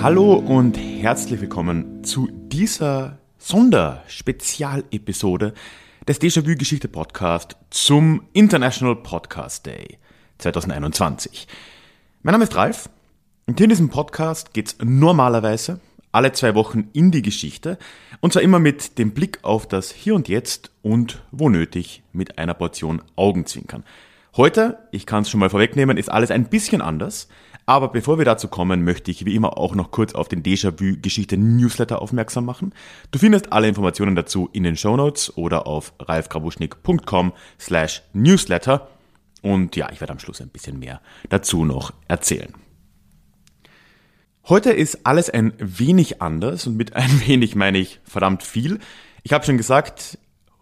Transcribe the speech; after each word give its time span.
Hallo 0.00 0.34
und 0.34 0.76
herzlich 0.76 1.40
willkommen 1.40 2.04
zu 2.04 2.28
dieser 2.32 3.18
Sonderspezialepisode 3.38 5.54
des 6.06 6.20
Déjà-vu 6.20 6.54
Geschichte 6.56 6.86
Podcast 6.88 7.56
zum 7.70 8.22
International 8.32 8.94
Podcast 8.96 9.66
Day 9.66 9.98
2021. 10.38 11.48
Mein 12.22 12.32
Name 12.32 12.44
ist 12.44 12.54
Ralf 12.54 12.88
und 13.46 13.58
hier 13.58 13.64
in 13.64 13.70
diesem 13.70 13.90
Podcast 13.90 14.54
geht 14.54 14.68
es 14.68 14.76
normalerweise 14.82 15.80
alle 16.12 16.32
zwei 16.32 16.54
Wochen 16.54 16.88
in 16.92 17.10
die 17.10 17.22
Geschichte 17.22 17.78
und 18.20 18.32
zwar 18.32 18.42
immer 18.42 18.58
mit 18.58 18.98
dem 18.98 19.12
Blick 19.12 19.38
auf 19.42 19.66
das 19.66 19.92
Hier 19.92 20.14
und 20.14 20.28
Jetzt 20.28 20.70
und 20.82 21.22
wo 21.30 21.48
nötig 21.48 22.02
mit 22.12 22.38
einer 22.38 22.54
Portion 22.54 23.02
Augenzwinkern. 23.16 23.84
Heute, 24.36 24.78
ich 24.92 25.06
kann 25.06 25.22
es 25.22 25.30
schon 25.30 25.40
mal 25.40 25.50
vorwegnehmen, 25.50 25.96
ist 25.96 26.10
alles 26.10 26.30
ein 26.30 26.48
bisschen 26.48 26.80
anders. 26.80 27.28
Aber 27.66 27.88
bevor 27.88 28.16
wir 28.16 28.24
dazu 28.24 28.48
kommen, 28.48 28.82
möchte 28.82 29.10
ich 29.10 29.26
wie 29.26 29.34
immer 29.34 29.58
auch 29.58 29.74
noch 29.74 29.90
kurz 29.90 30.14
auf 30.14 30.28
den 30.28 30.42
Déjà-vu-Geschichte-Newsletter 30.42 32.00
aufmerksam 32.00 32.46
machen. 32.46 32.72
Du 33.10 33.18
findest 33.18 33.52
alle 33.52 33.68
Informationen 33.68 34.16
dazu 34.16 34.48
in 34.54 34.62
den 34.62 34.76
Show 34.76 34.96
Notes 34.96 35.36
oder 35.36 35.66
auf 35.66 35.92
ralfgrabuschnick.com 35.98 37.32
slash 37.60 38.02
newsletter. 38.14 38.88
Und 39.42 39.76
ja, 39.76 39.90
ich 39.92 40.00
werde 40.00 40.14
am 40.14 40.18
Schluss 40.18 40.40
ein 40.40 40.48
bisschen 40.48 40.78
mehr 40.78 41.02
dazu 41.28 41.66
noch 41.66 41.92
erzählen. 42.08 42.54
Heute 44.48 44.70
ist 44.70 45.04
alles 45.04 45.28
ein 45.28 45.52
wenig 45.58 46.22
anders 46.22 46.66
und 46.66 46.78
mit 46.78 46.96
ein 46.96 47.20
wenig 47.26 47.54
meine 47.54 47.76
ich 47.76 48.00
verdammt 48.04 48.42
viel. 48.42 48.78
Ich 49.22 49.34
habe 49.34 49.44
schon 49.44 49.58
gesagt, 49.58 50.16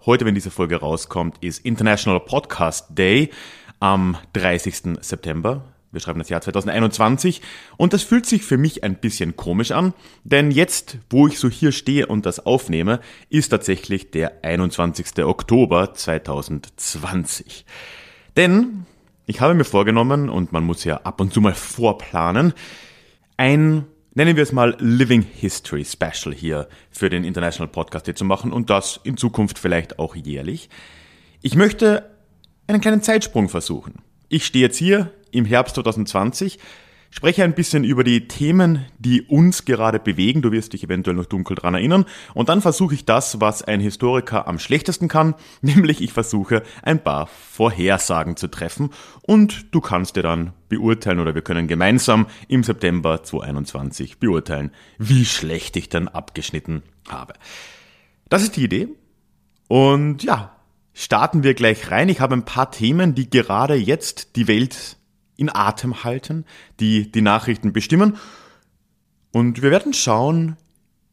heute, 0.04 0.24
wenn 0.24 0.34
diese 0.34 0.50
Folge 0.50 0.80
rauskommt, 0.80 1.36
ist 1.40 1.64
International 1.64 2.18
Podcast 2.18 2.98
Day 2.98 3.30
am 3.78 4.16
30. 4.32 4.98
September. 5.02 5.66
Wir 5.92 6.00
schreiben 6.00 6.18
das 6.18 6.28
Jahr 6.28 6.40
2021 6.40 7.42
und 7.76 7.92
das 7.92 8.02
fühlt 8.02 8.26
sich 8.26 8.42
für 8.42 8.58
mich 8.58 8.82
ein 8.82 8.96
bisschen 8.96 9.36
komisch 9.36 9.70
an, 9.70 9.94
denn 10.24 10.50
jetzt, 10.50 10.98
wo 11.08 11.28
ich 11.28 11.38
so 11.38 11.48
hier 11.48 11.70
stehe 11.70 12.08
und 12.08 12.26
das 12.26 12.44
aufnehme, 12.44 12.98
ist 13.30 13.50
tatsächlich 13.50 14.10
der 14.10 14.42
21. 14.42 15.24
Oktober 15.24 15.94
2020. 15.94 17.64
Denn 18.36 18.84
ich 19.26 19.40
habe 19.40 19.54
mir 19.54 19.64
vorgenommen, 19.64 20.28
und 20.28 20.50
man 20.50 20.64
muss 20.64 20.82
ja 20.82 20.98
ab 20.98 21.20
und 21.20 21.32
zu 21.32 21.40
mal 21.40 21.54
vorplanen, 21.54 22.52
ein, 23.36 23.86
nennen 24.14 24.36
wir 24.36 24.42
es 24.42 24.52
mal 24.52 24.76
Living 24.78 25.22
History 25.22 25.84
Special 25.84 26.34
hier 26.34 26.68
für 26.90 27.10
den 27.10 27.24
International 27.24 27.70
Podcast 27.70 28.06
Day 28.06 28.14
zu 28.14 28.24
machen 28.24 28.52
und 28.52 28.70
das 28.70 29.00
in 29.04 29.16
Zukunft 29.16 29.58
vielleicht 29.58 29.98
auch 29.98 30.16
jährlich. 30.16 30.68
Ich 31.42 31.54
möchte 31.54 32.10
einen 32.66 32.80
kleinen 32.80 33.02
Zeitsprung 33.02 33.48
versuchen. 33.48 34.02
Ich 34.28 34.44
stehe 34.46 34.64
jetzt 34.64 34.76
hier 34.76 35.12
im 35.30 35.44
Herbst 35.44 35.74
2020, 35.76 36.58
spreche 37.16 37.44
ein 37.44 37.54
bisschen 37.54 37.82
über 37.82 38.04
die 38.04 38.28
Themen, 38.28 38.84
die 38.98 39.22
uns 39.22 39.64
gerade 39.64 39.98
bewegen. 39.98 40.42
Du 40.42 40.52
wirst 40.52 40.74
dich 40.74 40.84
eventuell 40.84 41.16
noch 41.16 41.24
dunkel 41.24 41.56
dran 41.56 41.72
erinnern. 41.72 42.04
Und 42.34 42.50
dann 42.50 42.60
versuche 42.60 42.94
ich 42.94 43.06
das, 43.06 43.40
was 43.40 43.62
ein 43.62 43.80
Historiker 43.80 44.46
am 44.46 44.58
schlechtesten 44.58 45.08
kann, 45.08 45.34
nämlich 45.62 46.02
ich 46.02 46.12
versuche 46.12 46.62
ein 46.82 47.02
paar 47.02 47.26
Vorhersagen 47.26 48.36
zu 48.36 48.48
treffen. 48.48 48.90
Und 49.22 49.74
du 49.74 49.80
kannst 49.80 50.16
dir 50.16 50.22
dann 50.22 50.52
beurteilen 50.68 51.18
oder 51.18 51.34
wir 51.34 51.40
können 51.40 51.68
gemeinsam 51.68 52.26
im 52.48 52.62
September 52.62 53.22
2021 53.22 54.18
beurteilen, 54.18 54.70
wie 54.98 55.24
schlecht 55.24 55.78
ich 55.78 55.88
dann 55.88 56.08
abgeschnitten 56.08 56.82
habe. 57.08 57.32
Das 58.28 58.42
ist 58.42 58.56
die 58.56 58.64
Idee. 58.64 58.88
Und 59.68 60.22
ja, 60.22 60.54
starten 60.92 61.44
wir 61.44 61.54
gleich 61.54 61.90
rein. 61.90 62.10
Ich 62.10 62.20
habe 62.20 62.34
ein 62.34 62.44
paar 62.44 62.70
Themen, 62.70 63.14
die 63.14 63.30
gerade 63.30 63.74
jetzt 63.74 64.36
die 64.36 64.48
Welt 64.48 64.98
in 65.36 65.54
Atem 65.54 66.04
halten, 66.04 66.44
die 66.80 67.10
die 67.10 67.22
Nachrichten 67.22 67.72
bestimmen. 67.72 68.16
Und 69.32 69.62
wir 69.62 69.70
werden 69.70 69.92
schauen, 69.92 70.56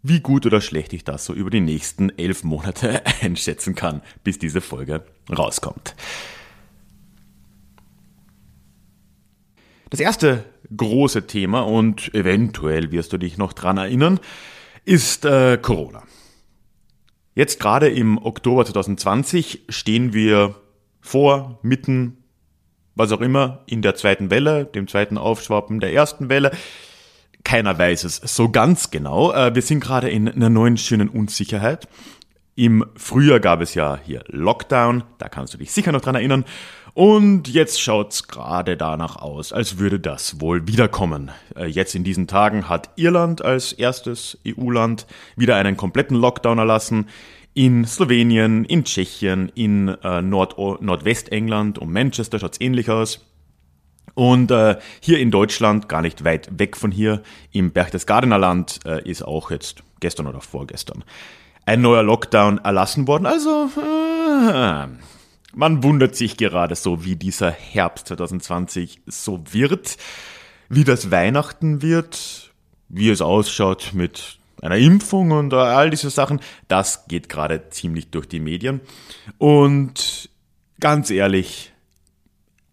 wie 0.02 0.20
gut 0.20 0.46
oder 0.46 0.62
schlecht 0.62 0.94
ich 0.94 1.04
das 1.04 1.26
so 1.26 1.34
über 1.34 1.50
die 1.50 1.62
nächsten 1.62 2.10
elf 2.18 2.44
Monate 2.44 3.06
einschätzen 3.22 3.76
kann, 3.76 4.02
bis 4.24 4.38
diese 4.38 4.62
Folge 4.62 5.06
rauskommt. 5.30 5.96
Das 9.90 10.00
erste 10.00 10.44
große 10.76 11.28
Thema, 11.28 11.62
und 11.62 12.14
eventuell 12.16 12.92
wirst 12.92 13.14
du 13.14 13.18
dich 13.18 13.38
noch 13.38 13.54
dran 13.54 13.78
erinnern, 13.78 14.20
ist 14.86 15.24
äh, 15.24 15.58
Corona. 15.62 16.04
Jetzt 17.36 17.60
gerade 17.60 17.90
im 17.90 18.18
Oktober 18.18 18.66
2020 18.66 19.66
stehen 19.70 20.14
wir 20.14 20.56
vor, 21.00 21.60
mitten, 21.62 22.23
was 22.96 23.12
auch 23.12 23.22
immer, 23.22 23.60
in 23.66 23.82
der 23.82 23.96
zweiten 23.96 24.30
Welle, 24.30 24.66
dem 24.66 24.88
zweiten 24.88 25.18
Aufschwappen 25.18 25.80
der 25.80 25.94
ersten 25.94 26.30
Welle. 26.30 26.52
Keiner 27.44 27.78
weiß 27.78 28.04
es 28.06 28.18
so 28.18 28.50
ganz 28.50 28.92
genau. 28.92 29.34
Äh, 29.34 29.54
wir 29.54 29.62
sind 29.62 29.82
gerade 29.82 30.10
in 30.10 30.30
einer 30.30 30.50
neuen 30.50 30.78
schönen 30.78 31.10
Unsicherheit. 31.10 31.88
Im 32.56 32.86
Frühjahr 32.96 33.40
gab 33.40 33.62
es 33.62 33.74
ja 33.74 34.00
hier 34.06 34.24
Lockdown, 34.28 35.04
da 35.18 35.28
kannst 35.28 35.56
du 35.56 35.58
dich 35.58 35.72
sicher 35.72 35.92
noch 35.92 36.02
dran 36.02 36.16
erinnern. 36.16 36.46
Und 36.94 37.48
jetzt 37.48 37.82
schaut's 37.82 38.28
gerade 38.28 38.78
danach 38.78 39.16
aus, 39.16 39.52
als 39.52 39.80
würde 39.80 40.00
das 40.00 40.40
wohl 40.40 40.68
wiederkommen. 40.68 41.32
Äh, 41.56 41.66
jetzt 41.66 41.96
in 41.96 42.04
diesen 42.04 42.28
Tagen 42.28 42.70
hat 42.70 42.92
Irland 42.96 43.44
als 43.44 43.74
erstes 43.74 44.38
EU-Land 44.48 45.08
wieder 45.36 45.56
einen 45.56 45.76
kompletten 45.76 46.16
Lockdown 46.16 46.60
erlassen. 46.60 47.08
In 47.54 47.86
Slowenien, 47.86 48.66
in 48.66 48.84
Tschechien, 48.84 49.50
in 49.54 49.90
äh, 49.90 50.22
Nord 50.22 50.58
Nordwestengland 50.82 51.78
und 51.78 51.92
Manchester 51.92 52.40
schaut's 52.40 52.60
ähnlich 52.60 52.90
aus. 52.90 53.26
Und 54.16 54.52
äh, 54.52 54.78
hier 55.00 55.20
in 55.20 55.32
Deutschland, 55.32 55.90
gar 55.90 56.02
nicht 56.02 56.24
weit 56.24 56.60
weg 56.60 56.78
von 56.78 56.92
hier, 56.92 57.22
im 57.52 57.72
Berchtesgadener 57.72 58.38
Land, 58.38 58.80
äh, 58.86 59.08
ist 59.08 59.24
auch 59.24 59.52
jetzt 59.52 59.84
gestern 60.00 60.28
oder 60.28 60.42
vorgestern 60.42 61.04
ein 61.66 61.82
neuer 61.82 62.04
Lockdown 62.04 62.60
erlassen 62.60 63.08
worden. 63.08 63.26
Also 63.26 63.70
äh, 63.78 64.88
man 65.54 65.84
wundert 65.84 66.16
sich 66.16 66.38
gerade 66.38 66.76
so, 66.76 67.06
wie 67.06 67.16
dieser 67.16 67.52
Herbst 67.52 68.08
2020 68.08 69.02
so 69.06 69.42
wird, 69.52 69.98
wie 70.70 70.84
das 70.84 71.12
Weihnachten 71.12 71.82
wird, 71.82 72.52
wie 72.90 73.10
es 73.10 73.22
ausschaut 73.22 73.92
mit 73.94 74.40
einer 74.64 74.78
Impfung 74.78 75.32
und 75.32 75.54
all 75.54 75.90
diese 75.90 76.10
Sachen. 76.10 76.40
Das 76.68 77.08
geht 77.08 77.30
gerade 77.30 77.70
ziemlich 77.70 78.10
durch 78.10 78.28
die 78.28 78.40
Medien. 78.40 78.82
Und 79.38 80.30
ganz 80.80 81.12
ehrlich, 81.12 81.72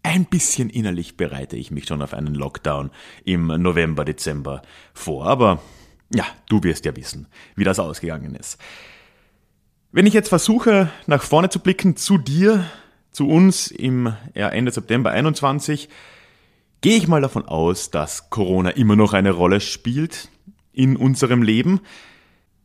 ein 0.03 0.25
bisschen 0.25 0.69
innerlich 0.69 1.17
bereite 1.17 1.57
ich 1.57 1.69
mich 1.69 1.85
schon 1.85 2.01
auf 2.01 2.13
einen 2.13 2.33
Lockdown 2.33 2.89
im 3.23 3.47
November, 3.47 4.05
Dezember 4.05 4.61
vor. 4.93 5.27
Aber 5.27 5.61
ja, 6.13 6.25
du 6.49 6.63
wirst 6.63 6.85
ja 6.85 6.95
wissen, 6.95 7.27
wie 7.55 7.63
das 7.63 7.79
ausgegangen 7.79 8.35
ist. 8.35 8.57
Wenn 9.91 10.07
ich 10.07 10.13
jetzt 10.13 10.29
versuche, 10.29 10.89
nach 11.05 11.21
vorne 11.21 11.49
zu 11.49 11.59
blicken 11.59 11.97
zu 11.97 12.17
dir, 12.17 12.65
zu 13.11 13.27
uns 13.27 13.67
im 13.67 14.13
Ende 14.33 14.71
September 14.71 15.11
21, 15.11 15.89
gehe 16.79 16.95
ich 16.95 17.09
mal 17.09 17.21
davon 17.21 17.45
aus, 17.45 17.91
dass 17.91 18.29
Corona 18.29 18.69
immer 18.71 18.95
noch 18.95 19.13
eine 19.13 19.31
Rolle 19.31 19.59
spielt 19.59 20.30
in 20.73 20.95
unserem 20.95 21.43
Leben. 21.43 21.81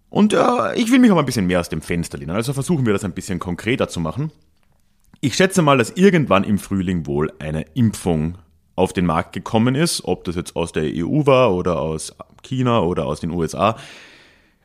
Und 0.09 0.33
äh, 0.33 0.75
ich 0.77 0.91
will 0.91 0.99
mich 0.99 1.11
auch 1.11 1.19
ein 1.19 1.27
bisschen 1.27 1.47
mehr 1.47 1.61
aus 1.61 1.69
dem 1.69 1.83
Fenster 1.83 2.19
lehnen. 2.19 2.31
Also 2.31 2.53
versuchen 2.53 2.87
wir 2.87 2.93
das 2.93 3.05
ein 3.05 3.13
bisschen 3.13 3.39
konkreter 3.39 3.89
zu 3.89 4.01
machen. 4.01 4.31
Ich 5.21 5.35
schätze 5.35 5.63
mal, 5.63 5.79
dass 5.79 5.91
irgendwann 5.91 6.45
im 6.45 6.59
Frühling 6.59 7.07
wohl 7.07 7.33
eine 7.39 7.63
Impfung 7.75 8.39
auf 8.77 8.93
den 8.93 9.07
Markt 9.07 9.33
gekommen 9.33 9.75
ist, 9.75 10.05
ob 10.05 10.25
das 10.25 10.37
jetzt 10.37 10.55
aus 10.55 10.73
der 10.73 10.85
EU 10.85 11.27
war 11.27 11.55
oder 11.55 11.81
aus 11.81 12.15
China 12.43 12.81
oder 12.81 13.07
aus 13.07 13.21
den 13.21 13.31
USA. 13.31 13.77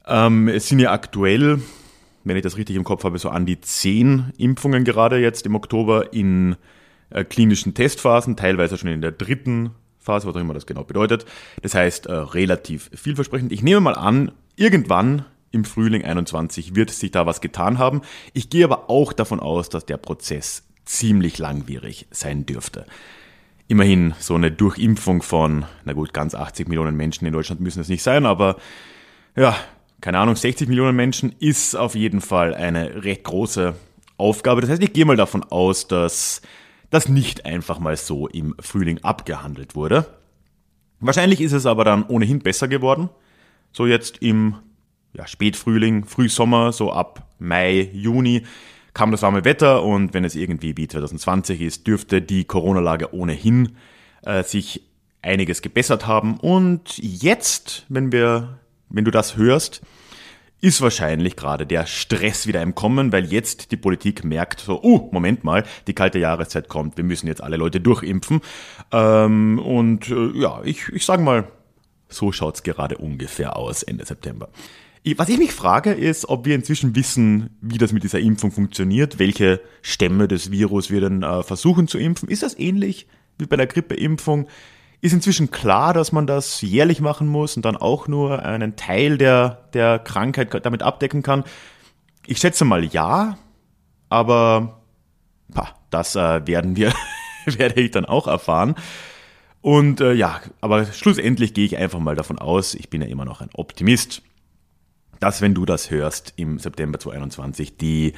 Ähm, 0.06 0.48
es 0.50 0.68
sind 0.68 0.80
ja 0.80 0.92
aktuell 0.92 1.62
wenn 2.24 2.38
ich 2.38 2.44
das 2.44 2.58
richtig 2.58 2.76
im 2.76 2.84
Kopf 2.84 3.04
habe, 3.04 3.18
so 3.18 3.30
an 3.30 3.46
die 3.46 3.62
zehn 3.62 4.32
Impfungen 4.38 4.84
gerade 4.84 5.18
jetzt 5.18 5.46
im 5.46 5.56
Oktober 5.56 6.14
in 6.14 6.56
äh, 7.10 7.24
klinischen 7.24 7.74
Testphasen, 7.74 8.36
teilweise 8.36 8.78
schon 8.78 8.90
in 8.90 9.02
der 9.02 9.12
dritten 9.12 9.72
Phase, 10.02 10.28
was 10.28 10.36
auch 10.36 10.40
immer 10.40 10.54
das 10.54 10.66
genau 10.66 10.84
bedeutet. 10.84 11.26
Das 11.62 11.76
heißt, 11.76 12.08
äh, 12.08 12.14
relativ 12.14 12.90
vielversprechend. 12.94 13.52
Ich 13.52 13.62
nehme 13.62 13.80
mal 13.82 13.96
an, 13.96 14.32
irgendwann 14.56 15.26
im 15.52 15.66
Frühling 15.66 16.04
21 16.04 16.76
wird 16.76 16.90
sich 16.90 17.12
da 17.12 17.26
was 17.26 17.42
getan 17.42 17.78
haben. 17.78 18.02
Ich 18.34 18.50
gehe 18.50 18.66
aber 18.66 18.90
auch 18.90 19.14
davon 19.14 19.40
aus, 19.40 19.70
dass 19.70 19.86
der 19.86 19.98
Prozess 19.98 20.64
ziemlich 20.86 21.38
langwierig 21.38 22.08
sein 22.12 22.46
dürfte. 22.46 22.86
Immerhin 23.68 24.14
so 24.20 24.36
eine 24.36 24.52
Durchimpfung 24.52 25.22
von, 25.22 25.66
na 25.86 25.94
gut, 25.94 26.14
ganz 26.14 26.36
80 26.36 26.68
Millionen 26.68 26.98
Menschen 26.98 27.26
in 27.26 27.34
Deutschland 27.34 27.62
müssen 27.62 27.80
es 27.80 27.88
nicht 27.88 28.04
sein, 28.04 28.26
aber 28.26 28.58
ja, 29.36 29.56
keine 30.02 30.20
Ahnung, 30.20 30.36
60 30.36 30.68
Millionen 30.68 30.96
Menschen 30.96 31.34
ist 31.40 31.76
auf 31.76 31.96
jeden 31.96 32.22
Fall 32.22 32.54
eine 32.54 33.04
recht 33.04 33.24
große 33.24 33.76
Aufgabe. 34.18 34.62
Das 34.62 34.70
heißt, 34.70 34.84
ich 34.84 34.94
gehe 34.94 35.06
mal 35.06 35.16
davon 35.16 35.44
aus, 35.44 35.88
dass 35.88 36.42
das 36.92 37.10
nicht 37.10 37.46
einfach 37.46 37.80
mal 37.80 37.98
so 37.98 38.28
im 38.28 38.54
Frühling 38.60 39.00
abgehandelt 39.04 39.76
wurde. 39.76 40.06
Wahrscheinlich 41.00 41.42
ist 41.42 41.54
es 41.54 41.66
aber 41.66 41.84
dann 41.84 42.06
ohnehin 42.06 42.40
besser 42.40 42.68
geworden. 42.68 43.10
So 43.72 43.88
jetzt 43.88 44.20
im 44.20 44.56
ja, 45.14 45.26
Spätfrühling, 45.26 46.06
Frühsommer, 46.06 46.72
so 46.72 46.92
ab 46.92 47.28
Mai, 47.40 47.90
Juni 47.92 48.44
kam 48.94 49.12
das 49.12 49.22
warme 49.22 49.46
Wetter 49.46 49.84
und 49.84 50.14
wenn 50.14 50.26
es 50.26 50.36
irgendwie 50.36 50.76
wie 50.76 50.88
2020 50.88 51.62
ist, 51.62 51.88
dürfte 51.88 52.22
die 52.22 52.44
Corona-Lage 52.44 53.14
ohnehin 53.14 53.78
äh, 54.24 54.44
sich 54.44 54.82
einiges 55.22 55.62
gebessert 55.62 56.08
haben. 56.08 56.38
Und 56.38 56.98
jetzt, 56.98 57.86
wenn 57.90 58.12
wir, 58.12 58.60
wenn 58.90 59.06
du 59.06 59.12
das 59.12 59.38
hörst, 59.38 59.82
ist 60.62 60.82
wahrscheinlich 60.82 61.36
gerade 61.36 61.66
der 61.66 61.88
Stress 61.88 62.46
wieder 62.46 62.62
im 62.62 62.76
Kommen, 62.76 63.12
weil 63.12 63.26
jetzt 63.26 63.72
die 63.72 63.78
Politik 63.78 64.24
merkt 64.24 64.62
so, 64.62 64.80
oh, 64.82 65.10
Moment 65.12 65.44
mal, 65.44 65.64
die 65.88 65.94
kalte 65.94 66.20
Jahreszeit 66.20 66.70
kommt, 66.70 66.98
wir 66.98 67.04
müssen 67.04 67.28
jetzt 67.28 67.44
alle 67.44 67.58
Leute 67.58 67.82
durchimpfen. 67.82 68.42
Ähm, 68.92 69.60
und 69.60 70.10
äh, 70.10 70.40
ja, 70.40 70.62
ich, 70.64 70.88
ich 70.90 71.04
sage 71.04 71.24
mal, 71.24 71.48
so 72.08 72.32
schaut's 72.32 72.62
gerade 72.62 72.98
ungefähr 72.98 73.58
aus 73.58 73.84
Ende 73.84 74.06
September. 74.06 74.50
Was 75.18 75.30
ich 75.30 75.40
mich 75.40 75.52
frage, 75.52 75.94
ist, 75.94 76.30
ob 76.30 76.46
wir 76.46 76.54
inzwischen 76.54 76.96
wissen, 76.96 77.58
wie 77.60 77.80
das 77.80 77.92
mit 77.92 78.04
dieser 78.04 78.20
Impfung 78.20 78.52
funktioniert, 78.52 79.18
welche 79.18 79.60
Stämme 79.82 80.28
des 80.28 80.52
Virus 80.52 80.92
wir 80.92 81.02
dann 81.02 81.24
äh, 81.24 81.42
versuchen 81.42 81.88
zu 81.88 81.98
impfen. 81.98 82.30
Ist 82.30 82.44
das 82.44 82.58
ähnlich 82.60 83.08
wie 83.40 83.48
bei 83.48 83.56
der 83.56 83.66
Grippeimpfung? 83.66 84.48
Ist 85.02 85.14
inzwischen 85.14 85.52
klar, 85.52 85.94
dass 85.94 86.12
man 86.12 86.28
das 86.28 86.62
jährlich 86.62 87.02
machen 87.02 87.28
muss 87.28 87.56
und 87.56 87.66
dann 87.66 87.76
auch 87.76 88.08
nur 88.08 88.44
einen 88.44 88.76
Teil 88.76 89.18
der, 89.18 89.64
der 89.74 90.00
Krankheit 90.00 90.66
damit 90.66 90.84
abdecken 90.84 91.24
kann? 91.24 91.44
Ich 92.28 92.38
schätze 92.38 92.66
mal 92.66 92.86
ja, 92.86 93.38
aber 94.10 94.82
pah, 95.54 95.70
das 95.90 96.16
äh, 96.16 96.46
werden 96.46 96.76
wir, 96.76 96.94
werde 97.46 97.82
ich 97.82 97.92
dann 97.92 98.06
auch 98.06 98.28
erfahren. 98.28 98.76
Und 99.62 100.02
äh, 100.02 100.14
ja, 100.14 100.40
aber 100.60 100.86
schlussendlich 100.86 101.54
gehe 101.54 101.66
ich 101.66 101.78
einfach 101.78 102.00
mal 102.00 102.16
davon 102.16 102.40
aus, 102.40 102.76
ich 102.76 102.90
bin 102.90 103.02
ja 103.02 103.08
immer 103.08 103.26
noch 103.26 103.42
ein 103.42 103.50
Optimist 103.54 104.22
dass, 105.22 105.40
wenn 105.42 105.54
du 105.54 105.66
das 105.66 105.92
hörst, 105.92 106.34
im 106.36 106.58
September 106.58 107.00
2021 107.00 107.78
die 107.78 108.14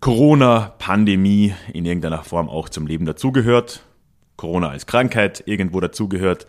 Corona-Pandemie 0.00 1.52
in 1.72 1.84
irgendeiner 1.84 2.22
Form 2.22 2.48
auch 2.48 2.68
zum 2.68 2.86
Leben 2.86 3.06
dazugehört, 3.06 3.82
Corona 4.36 4.68
als 4.68 4.86
Krankheit 4.86 5.42
irgendwo 5.46 5.80
dazugehört 5.80 6.46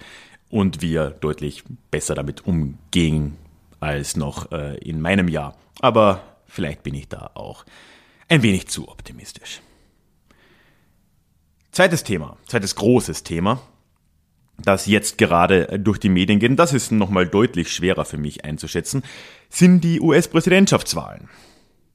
und 0.50 0.82
wir 0.82 1.12
deutlich 1.12 1.64
besser 1.92 2.16
damit 2.16 2.46
umgehen 2.46 3.38
als 3.80 4.16
noch 4.16 4.52
äh, 4.52 4.78
in 4.78 5.02
meinem 5.02 5.28
Jahr. 5.28 5.56
Aber 5.80 6.38
vielleicht 6.46 6.84
bin 6.84 6.96
ich 6.96 7.08
da 7.08 7.32
auch 7.34 7.66
ein 8.28 8.44
wenig 8.44 8.68
zu 8.68 8.90
optimistisch. 8.90 9.62
Zweites 11.72 12.04
Thema, 12.04 12.38
zweites 12.48 12.76
großes 12.76 13.24
Thema, 13.24 13.62
das 14.58 14.88
jetzt 14.88 15.18
gerade 15.18 15.80
durch 15.80 16.00
die 16.00 16.10
Medien 16.10 16.40
geht, 16.40 16.50
und 16.50 16.58
das 16.58 16.74
ist 16.74 16.92
nochmal 16.92 17.28
deutlich 17.28 17.72
schwerer 17.72 18.06
für 18.06 18.18
mich 18.18 18.44
einzuschätzen, 18.46 19.04
sind 19.50 19.84
die 19.84 20.02
US-Präsidentschaftswahlen. 20.02 21.30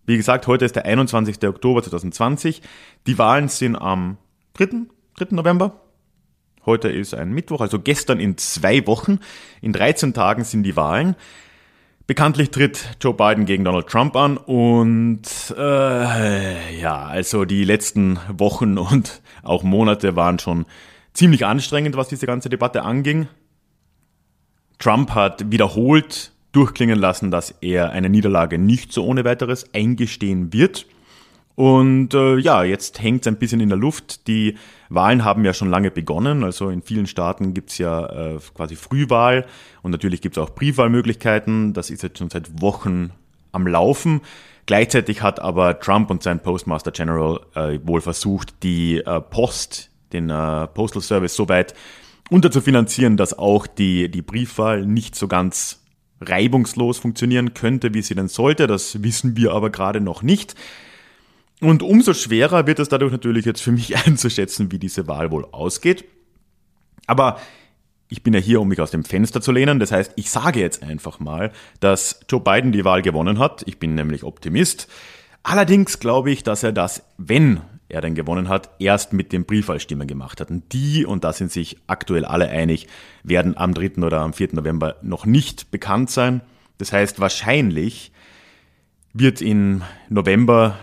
Wie 0.06 0.16
gesagt, 0.16 0.46
heute 0.46 0.64
ist 0.64 0.76
der 0.76 0.84
21. 0.84 1.42
Oktober 1.48 1.82
2020. 1.82 2.62
Die 3.06 3.18
Wahlen 3.18 3.48
sind 3.48 3.76
am 3.76 4.18
3. 4.54 4.86
3. 5.24 5.36
November. 5.36 5.80
Heute 6.64 6.88
ist 6.88 7.14
ein 7.14 7.32
Mittwoch, 7.32 7.60
also 7.60 7.78
gestern 7.78 8.20
in 8.20 8.38
zwei 8.38 8.86
Wochen. 8.86 9.18
In 9.60 9.72
13 9.72 10.14
Tagen 10.14 10.44
sind 10.44 10.62
die 10.62 10.76
Wahlen. 10.76 11.16
Bekanntlich 12.06 12.50
tritt 12.50 12.96
Joe 13.00 13.14
Biden 13.14 13.46
gegen 13.46 13.64
Donald 13.64 13.86
Trump 13.86 14.16
an 14.16 14.36
und 14.36 15.22
äh, 15.56 16.80
ja, 16.80 17.06
also 17.06 17.44
die 17.44 17.64
letzten 17.64 18.18
Wochen 18.28 18.76
und 18.76 19.22
auch 19.42 19.62
Monate 19.62 20.16
waren 20.16 20.38
schon 20.38 20.66
ziemlich 21.14 21.46
anstrengend, 21.46 21.96
was 21.96 22.08
diese 22.08 22.26
ganze 22.26 22.48
Debatte 22.48 22.82
anging. 22.82 23.28
Trump 24.78 25.14
hat 25.14 25.52
wiederholt 25.52 26.32
durchklingen 26.50 26.98
lassen, 26.98 27.30
dass 27.30 27.54
er 27.60 27.90
eine 27.90 28.08
Niederlage 28.08 28.58
nicht 28.58 28.92
so 28.92 29.04
ohne 29.04 29.24
weiteres 29.24 29.72
eingestehen 29.72 30.52
wird. 30.52 30.86
Und 31.54 32.14
äh, 32.14 32.36
ja, 32.38 32.64
jetzt 32.64 33.02
hängt 33.02 33.22
es 33.22 33.26
ein 33.26 33.38
bisschen 33.38 33.60
in 33.60 33.68
der 33.68 33.78
Luft. 33.78 34.26
Die 34.26 34.56
Wahlen 34.88 35.24
haben 35.24 35.44
ja 35.44 35.52
schon 35.52 35.70
lange 35.70 35.90
begonnen. 35.90 36.44
Also 36.44 36.70
in 36.70 36.82
vielen 36.82 37.06
Staaten 37.06 37.54
gibt's 37.54 37.78
ja 37.78 38.06
äh, 38.06 38.38
quasi 38.54 38.76
Frühwahl 38.76 39.46
und 39.82 39.90
natürlich 39.90 40.22
gibt's 40.22 40.38
auch 40.38 40.50
Briefwahlmöglichkeiten. 40.50 41.74
Das 41.74 41.90
ist 41.90 42.02
jetzt 42.02 42.18
schon 42.18 42.30
seit 42.30 42.62
Wochen 42.62 43.10
am 43.52 43.66
Laufen. 43.66 44.22
Gleichzeitig 44.66 45.22
hat 45.22 45.40
aber 45.40 45.80
Trump 45.80 46.10
und 46.10 46.22
sein 46.22 46.40
Postmaster 46.40 46.92
General 46.92 47.40
äh, 47.54 47.78
wohl 47.82 48.00
versucht, 48.00 48.62
die 48.62 48.98
äh, 48.98 49.20
Post, 49.20 49.90
den 50.12 50.30
äh, 50.30 50.66
Postal 50.68 51.02
Service 51.02 51.34
so 51.34 51.48
weit 51.48 51.74
unterzufinanzieren, 52.30 53.16
dass 53.16 53.38
auch 53.38 53.66
die, 53.66 54.10
die 54.10 54.22
Briefwahl 54.22 54.86
nicht 54.86 55.16
so 55.16 55.28
ganz 55.28 55.82
reibungslos 56.20 56.98
funktionieren 56.98 57.52
könnte, 57.52 57.92
wie 57.92 58.02
sie 58.02 58.14
denn 58.14 58.28
sollte. 58.28 58.66
Das 58.66 59.02
wissen 59.02 59.36
wir 59.36 59.52
aber 59.52 59.70
gerade 59.70 60.00
noch 60.00 60.22
nicht. 60.22 60.54
Und 61.62 61.84
umso 61.84 62.12
schwerer 62.12 62.66
wird 62.66 62.80
es 62.80 62.88
dadurch 62.88 63.12
natürlich 63.12 63.44
jetzt 63.44 63.62
für 63.62 63.70
mich 63.70 63.96
einzuschätzen, 64.06 64.72
wie 64.72 64.80
diese 64.80 65.06
Wahl 65.06 65.30
wohl 65.30 65.46
ausgeht. 65.52 66.04
Aber 67.06 67.40
ich 68.08 68.24
bin 68.24 68.34
ja 68.34 68.40
hier, 68.40 68.60
um 68.60 68.66
mich 68.66 68.80
aus 68.80 68.90
dem 68.90 69.04
Fenster 69.04 69.40
zu 69.40 69.52
lehnen. 69.52 69.78
Das 69.78 69.92
heißt, 69.92 70.12
ich 70.16 70.28
sage 70.28 70.58
jetzt 70.58 70.82
einfach 70.82 71.20
mal, 71.20 71.52
dass 71.78 72.20
Joe 72.28 72.40
Biden 72.40 72.72
die 72.72 72.84
Wahl 72.84 73.00
gewonnen 73.00 73.38
hat. 73.38 73.62
Ich 73.66 73.78
bin 73.78 73.94
nämlich 73.94 74.24
Optimist. 74.24 74.88
Allerdings 75.44 76.00
glaube 76.00 76.32
ich, 76.32 76.42
dass 76.42 76.64
er 76.64 76.72
das, 76.72 77.04
wenn 77.16 77.60
er 77.88 78.00
denn 78.00 78.16
gewonnen 78.16 78.48
hat, 78.48 78.70
erst 78.80 79.12
mit 79.12 79.32
den 79.32 79.44
Briefwahlstimmen 79.44 80.08
gemacht 80.08 80.40
hat. 80.40 80.50
Und 80.50 80.72
die, 80.72 81.06
und 81.06 81.22
da 81.22 81.32
sind 81.32 81.52
sich 81.52 81.78
aktuell 81.86 82.24
alle 82.24 82.48
einig, 82.48 82.88
werden 83.22 83.56
am 83.56 83.72
3. 83.72 84.02
oder 84.02 84.20
am 84.20 84.32
4. 84.32 84.48
November 84.54 84.96
noch 85.02 85.26
nicht 85.26 85.70
bekannt 85.70 86.10
sein. 86.10 86.40
Das 86.78 86.92
heißt, 86.92 87.20
wahrscheinlich 87.20 88.10
wird 89.12 89.40
im 89.40 89.82
November 90.08 90.76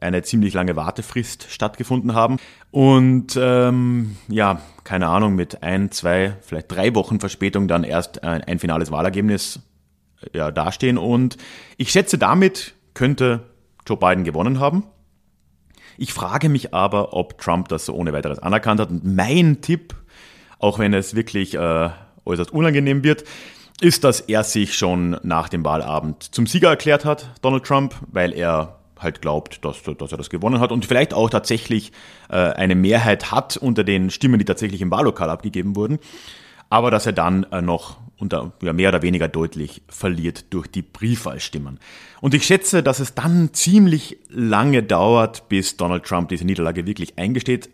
eine 0.00 0.22
ziemlich 0.22 0.54
lange 0.54 0.76
Wartefrist 0.76 1.46
stattgefunden 1.50 2.14
haben. 2.14 2.38
Und 2.70 3.38
ähm, 3.40 4.16
ja, 4.28 4.60
keine 4.84 5.08
Ahnung, 5.08 5.34
mit 5.34 5.62
ein, 5.62 5.90
zwei, 5.90 6.36
vielleicht 6.42 6.70
drei 6.70 6.94
Wochen 6.94 7.20
Verspätung 7.20 7.68
dann 7.68 7.84
erst 7.84 8.22
ein, 8.22 8.42
ein 8.44 8.58
finales 8.58 8.90
Wahlergebnis 8.90 9.60
ja, 10.32 10.50
dastehen. 10.50 10.98
Und 10.98 11.36
ich 11.76 11.90
schätze, 11.90 12.18
damit 12.18 12.74
könnte 12.94 13.50
Joe 13.86 13.96
Biden 13.96 14.24
gewonnen 14.24 14.60
haben. 14.60 14.84
Ich 15.98 16.12
frage 16.12 16.48
mich 16.48 16.74
aber, 16.74 17.14
ob 17.14 17.38
Trump 17.38 17.68
das 17.68 17.86
so 17.86 17.94
ohne 17.94 18.12
weiteres 18.12 18.38
anerkannt 18.38 18.80
hat. 18.80 18.90
Und 18.90 19.04
mein 19.04 19.62
Tipp, 19.62 19.94
auch 20.58 20.78
wenn 20.78 20.92
es 20.92 21.14
wirklich 21.14 21.54
äh, 21.54 21.90
äußerst 22.24 22.52
unangenehm 22.52 23.02
wird, 23.02 23.24
ist, 23.80 24.04
dass 24.04 24.20
er 24.20 24.42
sich 24.42 24.74
schon 24.74 25.18
nach 25.22 25.48
dem 25.48 25.64
Wahlabend 25.64 26.22
zum 26.22 26.46
Sieger 26.46 26.68
erklärt 26.68 27.04
hat, 27.04 27.30
Donald 27.42 27.64
Trump, 27.64 27.94
weil 28.10 28.32
er 28.32 28.78
halt 28.98 29.22
glaubt, 29.22 29.64
dass, 29.64 29.82
dass 29.82 30.12
er 30.12 30.18
das 30.18 30.30
gewonnen 30.30 30.60
hat 30.60 30.72
und 30.72 30.86
vielleicht 30.86 31.14
auch 31.14 31.30
tatsächlich 31.30 31.92
äh, 32.28 32.36
eine 32.36 32.74
Mehrheit 32.74 33.30
hat 33.30 33.56
unter 33.56 33.84
den 33.84 34.10
Stimmen, 34.10 34.38
die 34.38 34.44
tatsächlich 34.44 34.80
im 34.80 34.90
Wahllokal 34.90 35.30
abgegeben 35.30 35.76
wurden 35.76 35.98
aber 36.70 36.90
dass 36.90 37.06
er 37.06 37.12
dann 37.12 37.44
äh, 37.44 37.62
noch 37.62 37.98
unter, 38.18 38.52
ja, 38.62 38.72
mehr 38.72 38.88
oder 38.88 39.02
weniger 39.02 39.28
deutlich 39.28 39.82
verliert 39.88 40.52
durch 40.52 40.68
die 40.68 40.82
Briefwahlstimmen. 40.82 41.78
Und 42.20 42.34
ich 42.34 42.46
schätze, 42.46 42.82
dass 42.82 42.98
es 42.98 43.14
dann 43.14 43.52
ziemlich 43.52 44.18
lange 44.28 44.82
dauert, 44.82 45.48
bis 45.48 45.76
Donald 45.76 46.04
Trump 46.04 46.30
diese 46.30 46.44
Niederlage 46.44 46.86
wirklich 46.86 47.18
eingesteht. 47.18 47.68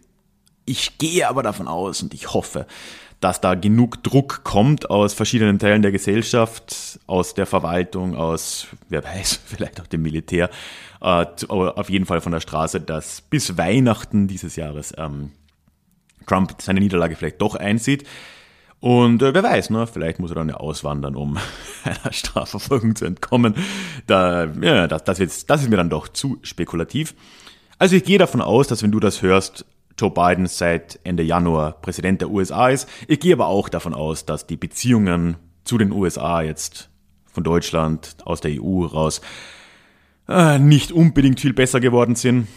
Ich 0.64 0.98
gehe 0.98 1.28
aber 1.28 1.42
davon 1.42 1.68
aus 1.68 2.02
und 2.02 2.12
ich 2.14 2.34
hoffe, 2.34 2.66
dass 3.22 3.40
da 3.40 3.54
genug 3.54 4.02
Druck 4.02 4.42
kommt 4.42 4.90
aus 4.90 5.14
verschiedenen 5.14 5.60
Teilen 5.60 5.80
der 5.80 5.92
Gesellschaft, 5.92 6.98
aus 7.06 7.34
der 7.34 7.46
Verwaltung, 7.46 8.16
aus, 8.16 8.66
wer 8.88 9.04
weiß, 9.04 9.40
vielleicht 9.46 9.80
auch 9.80 9.86
dem 9.86 10.02
Militär, 10.02 10.50
äh, 11.00 11.24
auf 11.48 11.88
jeden 11.88 12.04
Fall 12.04 12.20
von 12.20 12.32
der 12.32 12.40
Straße, 12.40 12.80
dass 12.80 13.20
bis 13.20 13.56
Weihnachten 13.56 14.26
dieses 14.26 14.56
Jahres 14.56 14.92
ähm, 14.98 15.30
Trump 16.26 16.56
seine 16.60 16.80
Niederlage 16.80 17.14
vielleicht 17.14 17.40
doch 17.40 17.54
einsieht. 17.54 18.08
Und 18.80 19.22
äh, 19.22 19.32
wer 19.32 19.44
weiß, 19.44 19.70
ne, 19.70 19.86
vielleicht 19.86 20.18
muss 20.18 20.32
er 20.32 20.34
dann 20.34 20.48
ja 20.48 20.56
auswandern, 20.56 21.14
um 21.14 21.38
einer 21.84 22.12
Strafverfolgung 22.12 22.96
zu 22.96 23.04
entkommen. 23.04 23.54
Da, 24.08 24.46
ja, 24.60 24.88
das, 24.88 25.04
das, 25.04 25.18
jetzt, 25.18 25.48
das 25.48 25.62
ist 25.62 25.70
mir 25.70 25.76
dann 25.76 25.90
doch 25.90 26.08
zu 26.08 26.40
spekulativ. 26.42 27.14
Also 27.78 27.94
ich 27.94 28.02
gehe 28.02 28.18
davon 28.18 28.40
aus, 28.40 28.66
dass 28.66 28.82
wenn 28.82 28.90
du 28.90 28.98
das 28.98 29.22
hörst, 29.22 29.64
Joe 30.02 30.10
Biden 30.10 30.46
seit 30.46 30.98
Ende 31.04 31.22
Januar 31.22 31.80
Präsident 31.80 32.20
der 32.20 32.30
USA 32.30 32.68
ist. 32.70 32.88
Ich 33.06 33.20
gehe 33.20 33.34
aber 33.34 33.46
auch 33.46 33.68
davon 33.68 33.94
aus, 33.94 34.26
dass 34.26 34.48
die 34.48 34.56
Beziehungen 34.56 35.36
zu 35.62 35.78
den 35.78 35.92
USA 35.92 36.42
jetzt 36.42 36.90
von 37.26 37.44
Deutschland 37.44 38.16
aus 38.24 38.40
der 38.40 38.60
EU 38.60 38.84
raus 38.84 39.20
äh, 40.28 40.58
nicht 40.58 40.90
unbedingt 40.90 41.38
viel 41.38 41.52
besser 41.52 41.78
geworden 41.78 42.16
sind 42.16 42.48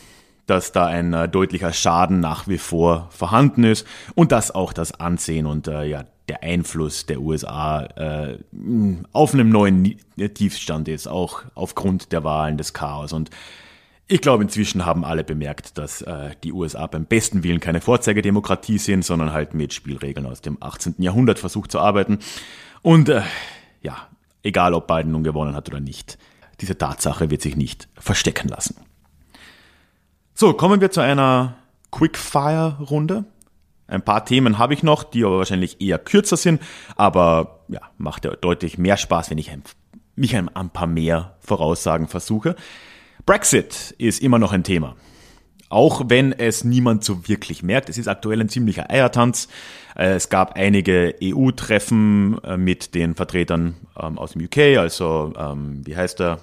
dass 0.48 0.72
da 0.72 0.86
ein 0.86 1.14
äh, 1.14 1.28
deutlicher 1.28 1.74
Schaden 1.74 2.20
nach 2.20 2.48
wie 2.48 2.60
vor 2.60 3.10
vorhanden 3.10 3.64
ist 3.64 3.88
und 4.14 4.32
dass 4.32 4.54
auch 4.54 4.74
das 4.74 5.00
Ansehen 5.00 5.48
und 5.48 5.68
äh, 5.68 5.86
ja, 5.86 6.04
der 6.30 6.44
Einfluss 6.44 7.08
der 7.08 7.20
USA 7.20 7.84
äh, 7.84 8.38
auf 9.12 9.34
einem 9.34 9.50
neuen 9.50 9.96
Tiefstand 10.36 10.88
ist, 10.88 11.08
auch 11.08 11.44
aufgrund 11.56 12.12
der 12.12 12.24
Wahlen 12.24 12.58
des 12.58 12.74
Chaos. 12.74 13.12
Und 13.14 13.30
ich 14.08 14.22
glaube, 14.22 14.44
inzwischen 14.44 14.86
haben 14.86 15.04
alle 15.04 15.24
bemerkt, 15.24 15.78
dass 15.78 16.02
äh, 16.04 16.32
die 16.44 16.54
USA 16.54 16.86
beim 16.88 17.06
besten 17.06 17.44
Willen 17.44 17.60
keine 17.60 17.82
Vorzeigedemokratie 17.82 18.78
sind, 18.78 19.04
sondern 19.04 19.34
halt 19.34 19.54
mit 19.54 19.74
Spielregeln 19.74 20.28
aus 20.28 20.42
dem 20.42 20.58
18. 20.62 20.96
Jahrhundert 21.00 21.40
versucht 21.40 21.72
zu 21.72 21.80
arbeiten. 21.80 22.20
Und 22.84 23.10
äh, 23.10 23.24
ja, 23.82 24.08
egal 24.44 24.74
ob 24.76 24.88
Biden 24.88 25.12
nun 25.12 25.24
gewonnen 25.24 25.56
hat 25.56 25.70
oder 25.70 25.80
nicht. 25.80 26.20
Diese 26.62 26.78
Tatsache 26.78 27.32
wird 27.32 27.42
sich 27.42 27.56
nicht 27.56 27.88
verstecken 27.96 28.48
lassen. 28.48 28.76
So, 30.36 30.54
kommen 30.54 30.82
wir 30.82 30.92
zu 30.92 31.02
einer 31.02 31.56
Quickfire-Runde. 31.92 33.26
Ein 33.88 34.04
paar 34.04 34.26
Themen 34.26 34.58
habe 34.58 34.74
ich 34.74 34.84
noch, 34.84 35.04
die 35.04 35.24
aber 35.24 35.40
wahrscheinlich 35.40 35.82
eher 35.82 36.00
kürzer 36.00 36.38
sind, 36.38 36.62
aber 36.96 37.62
ja, 37.68 37.82
macht 37.98 38.26
ja 38.26 38.36
deutlich 38.36 38.78
mehr 38.78 38.98
Spaß, 38.98 39.30
wenn 39.30 39.38
ich 39.38 39.52
mich 40.16 40.36
ein, 40.36 40.50
ein 40.56 40.70
paar 40.70 40.88
mehr 40.88 41.38
Voraussagen 41.40 42.08
versuche. 42.08 42.56
Brexit 43.26 43.96
ist 43.98 44.22
immer 44.22 44.38
noch 44.38 44.54
ein 44.54 44.64
Thema. 44.64 44.96
Auch 45.70 46.04
wenn 46.08 46.32
es 46.32 46.64
niemand 46.64 47.04
so 47.04 47.28
wirklich 47.28 47.64
merkt. 47.64 47.90
Es 47.90 47.98
ist 47.98 48.08
aktuell 48.08 48.40
ein 48.40 48.50
ziemlicher 48.50 48.90
Eiertanz. 48.92 49.48
Äh, 49.96 50.14
es 50.14 50.30
gab 50.30 50.56
einige 50.56 51.16
EU-Treffen 51.24 52.38
äh, 52.44 52.56
mit 52.56 52.94
den 52.94 53.16
Vertretern 53.16 53.76
ähm, 54.00 54.20
aus 54.20 54.34
dem 54.34 54.46
UK, 54.46 54.78
also 54.78 55.34
ähm, 55.38 55.82
wie 55.86 55.96
heißt 55.96 56.22
er? 56.22 56.40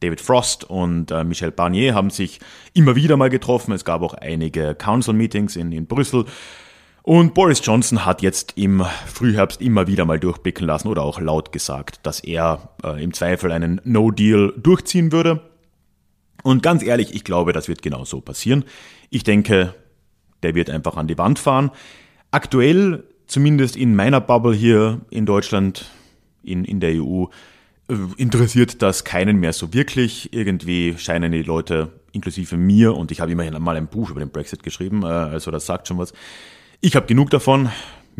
David 0.00 0.22
Frost 0.22 0.64
und 0.64 1.10
äh, 1.10 1.24
Michel 1.24 1.50
Barnier 1.50 1.94
haben 1.94 2.08
sich 2.08 2.40
immer 2.72 2.96
wieder 2.96 3.18
mal 3.18 3.28
getroffen. 3.28 3.72
Es 3.72 3.84
gab 3.84 4.00
auch 4.00 4.14
einige 4.14 4.74
Council-Meetings 4.74 5.56
in, 5.56 5.72
in 5.72 5.86
Brüssel. 5.86 6.24
Und 7.02 7.34
Boris 7.34 7.60
Johnson 7.62 8.06
hat 8.06 8.22
jetzt 8.22 8.56
im 8.56 8.82
Frühherbst 9.06 9.60
immer 9.60 9.86
wieder 9.86 10.06
mal 10.06 10.18
durchblicken 10.18 10.66
lassen 10.66 10.88
oder 10.88 11.02
auch 11.02 11.20
laut 11.20 11.52
gesagt, 11.52 12.00
dass 12.04 12.20
er 12.20 12.70
äh, 12.82 13.02
im 13.02 13.12
Zweifel 13.12 13.52
einen 13.52 13.82
No-Deal 13.84 14.54
durchziehen 14.56 15.12
würde. 15.12 15.49
Und 16.42 16.62
ganz 16.62 16.82
ehrlich, 16.82 17.14
ich 17.14 17.24
glaube, 17.24 17.52
das 17.52 17.68
wird 17.68 17.82
genau 17.82 18.04
so 18.04 18.20
passieren. 18.20 18.64
Ich 19.10 19.24
denke, 19.24 19.74
der 20.42 20.54
wird 20.54 20.70
einfach 20.70 20.96
an 20.96 21.06
die 21.06 21.18
Wand 21.18 21.38
fahren. 21.38 21.70
Aktuell, 22.30 23.04
zumindest 23.26 23.76
in 23.76 23.94
meiner 23.94 24.20
Bubble 24.20 24.54
hier 24.54 25.00
in 25.10 25.26
Deutschland, 25.26 25.90
in, 26.42 26.64
in 26.64 26.80
der 26.80 27.02
EU, 27.02 27.24
äh, 27.88 27.94
interessiert 28.16 28.82
das 28.82 29.04
keinen 29.04 29.38
mehr 29.38 29.52
so 29.52 29.74
wirklich. 29.74 30.32
Irgendwie 30.32 30.96
scheinen 30.98 31.32
die 31.32 31.42
Leute, 31.42 31.90
inklusive 32.12 32.56
mir, 32.56 32.94
und 32.94 33.10
ich 33.10 33.20
habe 33.20 33.32
immerhin 33.32 33.60
mal 33.62 33.76
ein 33.76 33.88
Buch 33.88 34.10
über 34.10 34.20
den 34.20 34.30
Brexit 34.30 34.62
geschrieben, 34.62 35.02
äh, 35.02 35.06
also 35.06 35.50
das 35.50 35.66
sagt 35.66 35.88
schon 35.88 35.98
was. 35.98 36.12
Ich 36.80 36.96
habe 36.96 37.06
genug 37.06 37.30
davon. 37.30 37.70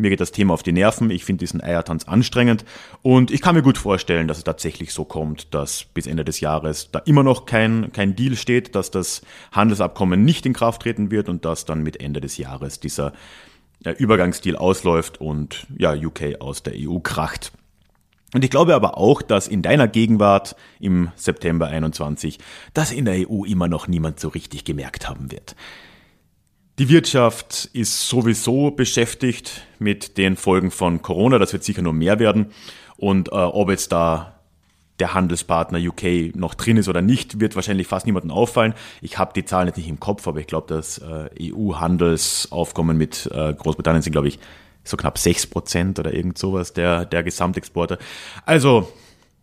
Mir 0.01 0.09
geht 0.09 0.19
das 0.19 0.31
Thema 0.31 0.53
auf 0.53 0.63
die 0.63 0.71
Nerven. 0.71 1.11
Ich 1.11 1.23
finde 1.23 1.39
diesen 1.39 1.61
Eiertanz 1.61 2.05
anstrengend. 2.05 2.65
Und 3.01 3.31
ich 3.31 3.41
kann 3.41 3.55
mir 3.55 3.61
gut 3.61 3.77
vorstellen, 3.77 4.27
dass 4.27 4.39
es 4.39 4.43
tatsächlich 4.43 4.93
so 4.93 5.05
kommt, 5.05 5.53
dass 5.53 5.83
bis 5.83 6.07
Ende 6.07 6.25
des 6.25 6.39
Jahres 6.39 6.89
da 6.91 6.99
immer 6.99 7.23
noch 7.23 7.45
kein, 7.45 7.91
kein 7.91 8.15
Deal 8.15 8.35
steht, 8.35 8.75
dass 8.75 8.91
das 8.91 9.21
Handelsabkommen 9.51 10.25
nicht 10.25 10.45
in 10.45 10.53
Kraft 10.53 10.81
treten 10.81 11.11
wird 11.11 11.29
und 11.29 11.45
dass 11.45 11.65
dann 11.65 11.83
mit 11.83 12.01
Ende 12.01 12.19
des 12.19 12.37
Jahres 12.37 12.79
dieser 12.79 13.13
äh, 13.85 13.91
Übergangsdeal 13.91 14.55
ausläuft 14.55 15.21
und 15.21 15.67
ja, 15.77 15.93
UK 15.93 16.41
aus 16.41 16.63
der 16.63 16.73
EU 16.75 16.99
kracht. 16.99 17.51
Und 18.33 18.43
ich 18.43 18.49
glaube 18.49 18.75
aber 18.75 18.97
auch, 18.97 19.21
dass 19.21 19.47
in 19.47 19.61
deiner 19.61 19.87
Gegenwart 19.87 20.55
im 20.79 21.11
September 21.15 21.67
21 21.67 22.39
das 22.73 22.91
in 22.91 23.05
der 23.05 23.29
EU 23.29 23.43
immer 23.43 23.67
noch 23.67 23.87
niemand 23.87 24.19
so 24.19 24.29
richtig 24.29 24.63
gemerkt 24.63 25.09
haben 25.09 25.31
wird. 25.31 25.55
Die 26.79 26.89
Wirtschaft 26.89 27.69
ist 27.73 28.07
sowieso 28.07 28.71
beschäftigt 28.71 29.67
mit 29.77 30.17
den 30.17 30.35
Folgen 30.37 30.71
von 30.71 31.01
Corona. 31.01 31.37
Das 31.37 31.53
wird 31.53 31.63
sicher 31.63 31.81
nur 31.81 31.93
mehr 31.93 32.19
werden. 32.19 32.47
Und 32.97 33.27
äh, 33.29 33.31
ob 33.31 33.69
jetzt 33.69 33.91
da 33.91 34.39
der 34.99 35.13
Handelspartner 35.13 35.79
UK 35.79 36.35
noch 36.35 36.53
drin 36.53 36.77
ist 36.77 36.87
oder 36.87 37.01
nicht, 37.01 37.39
wird 37.39 37.55
wahrscheinlich 37.55 37.87
fast 37.87 38.05
niemandem 38.05 38.31
auffallen. 38.31 38.73
Ich 39.01 39.17
habe 39.17 39.33
die 39.35 39.43
Zahlen 39.43 39.67
jetzt 39.67 39.77
nicht 39.77 39.89
im 39.89 39.99
Kopf, 39.99 40.27
aber 40.27 40.39
ich 40.39 40.47
glaube, 40.47 40.67
das 40.73 40.99
äh, 40.99 41.29
EU-Handelsaufkommen 41.51 42.97
mit 42.97 43.29
äh, 43.33 43.53
Großbritannien 43.53 44.03
sind, 44.03 44.13
glaube 44.13 44.27
ich, 44.27 44.39
so 44.83 44.97
knapp 44.97 45.17
6% 45.17 45.99
oder 45.99 46.13
irgend 46.13 46.37
sowas 46.37 46.73
der, 46.73 47.05
der 47.05 47.23
Gesamtexporte. 47.23 47.97
Also 48.45 48.91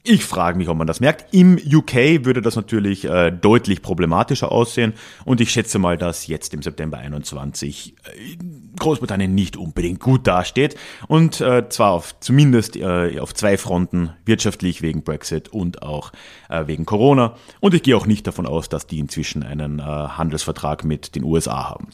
ich 0.08 0.24
frage 0.24 0.56
mich, 0.56 0.68
ob 0.68 0.78
man 0.78 0.86
das 0.86 1.00
merkt. 1.00 1.34
Im 1.34 1.56
UK 1.56 2.24
würde 2.24 2.40
das 2.40 2.56
natürlich 2.56 3.04
äh, 3.04 3.30
deutlich 3.30 3.82
problematischer 3.82 4.50
aussehen 4.50 4.94
und 5.24 5.40
ich 5.40 5.50
schätze 5.50 5.78
mal, 5.78 5.98
dass 5.98 6.26
jetzt 6.26 6.54
im 6.54 6.62
September 6.62 6.98
21 6.98 7.94
äh, 7.94 8.36
Großbritannien 8.78 9.34
nicht 9.34 9.56
unbedingt 9.56 10.00
gut 10.00 10.26
dasteht 10.26 10.76
und 11.08 11.40
äh, 11.40 11.68
zwar 11.68 11.92
auf, 11.92 12.18
zumindest 12.20 12.76
äh, 12.76 13.20
auf 13.20 13.34
zwei 13.34 13.58
Fronten, 13.58 14.10
wirtschaftlich 14.24 14.80
wegen 14.80 15.02
Brexit 15.02 15.50
und 15.50 15.82
auch 15.82 16.12
äh, 16.48 16.66
wegen 16.66 16.86
Corona 16.86 17.36
und 17.60 17.74
ich 17.74 17.82
gehe 17.82 17.96
auch 17.96 18.06
nicht 18.06 18.26
davon 18.26 18.46
aus, 18.46 18.68
dass 18.68 18.86
die 18.86 18.98
inzwischen 18.98 19.42
einen 19.42 19.78
äh, 19.78 19.82
Handelsvertrag 19.82 20.84
mit 20.84 21.14
den 21.16 21.24
USA 21.24 21.68
haben. 21.68 21.88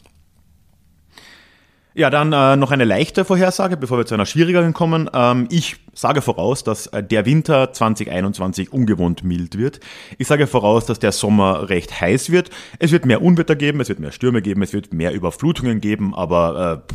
Ja, 1.97 2.09
dann 2.09 2.33
äh, 2.33 2.57
noch 2.57 2.71
eine 2.71 2.83
leichte 2.83 3.23
Vorhersage, 3.23 3.77
bevor 3.77 3.97
wir 3.97 4.05
zu 4.05 4.15
einer 4.15 4.25
schwierigeren 4.25 4.73
kommen. 4.73 5.09
Ähm, 5.13 5.47
ich 5.49 5.77
sage 5.93 6.21
voraus, 6.21 6.61
dass 6.65 6.87
äh, 6.87 7.01
der 7.01 7.25
Winter 7.25 7.71
2021 7.71 8.73
ungewohnt 8.73 9.23
mild 9.23 9.57
wird. 9.57 9.79
Ich 10.17 10.27
sage 10.27 10.45
voraus, 10.45 10.85
dass 10.85 10.99
der 10.99 11.13
Sommer 11.13 11.69
recht 11.69 12.01
heiß 12.01 12.31
wird. 12.31 12.49
Es 12.79 12.91
wird 12.91 13.05
mehr 13.05 13.21
Unwetter 13.21 13.55
geben, 13.55 13.79
es 13.79 13.87
wird 13.87 14.01
mehr 14.01 14.11
Stürme 14.11 14.41
geben, 14.41 14.61
es 14.61 14.73
wird 14.73 14.93
mehr 14.93 15.13
Überflutungen 15.13 15.79
geben, 15.79 16.13
aber 16.13 16.83
äh, 16.85 16.93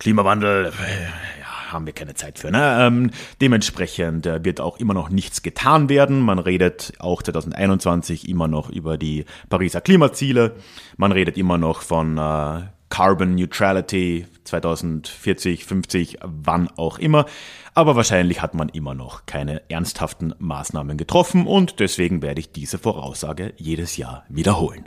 Klimawandel, 0.00 0.66
äh, 0.66 1.40
ja, 1.40 1.72
haben 1.72 1.86
wir 1.86 1.92
keine 1.92 2.14
Zeit 2.14 2.40
für. 2.40 2.50
Ne? 2.50 2.78
Ähm, 2.80 3.12
dementsprechend 3.40 4.26
äh, 4.26 4.44
wird 4.44 4.60
auch 4.60 4.80
immer 4.80 4.94
noch 4.94 5.10
nichts 5.10 5.42
getan 5.42 5.88
werden. 5.88 6.22
Man 6.22 6.40
redet 6.40 6.94
auch 6.98 7.22
2021 7.22 8.28
immer 8.28 8.48
noch 8.48 8.68
über 8.68 8.98
die 8.98 9.26
Pariser 9.48 9.80
Klimaziele. 9.80 10.56
Man 10.96 11.12
redet 11.12 11.36
immer 11.36 11.56
noch 11.56 11.82
von 11.82 12.18
äh, 12.18 12.62
Carbon 12.88 13.34
Neutrality 13.34 14.26
2040, 14.44 15.64
50, 15.64 16.18
wann 16.22 16.68
auch 16.76 16.98
immer. 16.98 17.26
Aber 17.74 17.96
wahrscheinlich 17.96 18.42
hat 18.42 18.54
man 18.54 18.68
immer 18.70 18.94
noch 18.94 19.26
keine 19.26 19.70
ernsthaften 19.70 20.34
Maßnahmen 20.38 20.96
getroffen 20.96 21.46
und 21.46 21.80
deswegen 21.80 22.22
werde 22.22 22.40
ich 22.40 22.50
diese 22.50 22.78
Voraussage 22.78 23.52
jedes 23.56 23.96
Jahr 23.96 24.24
wiederholen. 24.28 24.84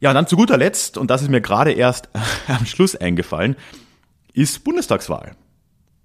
Ja, 0.00 0.12
dann 0.12 0.26
zu 0.26 0.36
guter 0.36 0.56
Letzt, 0.56 0.98
und 0.98 1.10
das 1.10 1.22
ist 1.22 1.30
mir 1.30 1.40
gerade 1.40 1.72
erst 1.72 2.08
am 2.48 2.66
Schluss 2.66 2.96
eingefallen, 2.96 3.56
ist 4.32 4.64
Bundestagswahl. 4.64 5.36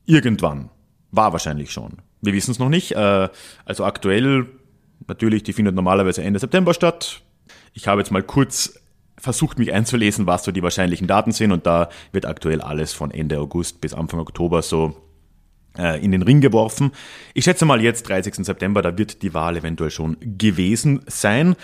Irgendwann. 0.06 0.70
War 1.12 1.34
wahrscheinlich 1.34 1.72
schon. 1.72 1.98
Wir 2.22 2.34
wissen 2.34 2.52
es 2.52 2.60
noch 2.60 2.70
nicht. 2.70 2.92
Äh, 2.92 3.30
also 3.66 3.86
aktuell, 3.86 4.46
natürlich, 5.08 5.44
die 5.44 5.54
findet 5.54 5.76
normalerweise 5.76 6.24
Ende 6.24 6.40
September 6.40 6.74
statt. 6.74 7.22
Ich 7.74 7.88
habe 7.88 8.02
jetzt 8.02 8.12
mal 8.12 8.24
kurz 8.24 8.80
versucht 9.20 9.60
mich 9.60 9.74
einzulesen, 9.74 10.28
was 10.28 10.44
so 10.44 10.52
die 10.52 10.64
wahrscheinlichen 10.64 11.08
Daten 11.08 11.32
sind 11.32 11.52
und 11.52 11.66
da 11.66 11.90
wird 12.12 12.26
aktuell 12.26 12.62
alles 12.62 12.94
von 12.94 13.12
Ende 13.12 13.40
August 13.40 13.82
bis 13.82 13.94
Anfang 13.94 14.20
Oktober 14.20 14.62
so 14.62 14.96
äh, 15.78 16.04
in 16.04 16.12
den 16.12 16.22
Ring 16.22 16.42
geworfen. 16.42 16.92
Ich 17.34 17.44
schätze 17.44 17.66
mal 17.66 17.82
jetzt, 17.82 18.08
30. 18.08 18.36
September, 18.46 18.82
da 18.82 18.98
wird 18.98 19.22
die 19.22 19.34
Wahl 19.34 19.58
eventuell 19.58 19.92
schon 19.92 20.18
gewesen 20.22 21.02
sein. 21.08 21.56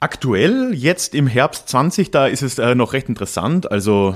Aktuell, 0.00 0.72
jetzt 0.74 1.14
im 1.14 1.26
Herbst 1.26 1.68
20, 1.68 2.10
da 2.10 2.26
ist 2.26 2.42
es 2.42 2.58
äh, 2.58 2.74
noch 2.74 2.92
recht 2.92 3.08
interessant. 3.08 3.70
Also 3.70 4.14